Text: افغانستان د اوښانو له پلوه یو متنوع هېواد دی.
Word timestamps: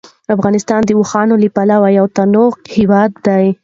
افغانستان 0.35 0.81
د 0.85 0.89
اوښانو 0.97 1.35
له 1.43 1.49
پلوه 1.55 1.87
یو 1.97 2.05
متنوع 2.09 2.49
هېواد 2.75 3.11
دی. 3.25 3.45